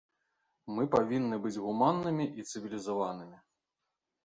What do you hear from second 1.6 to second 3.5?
гуманнымі і цывілізаванымі.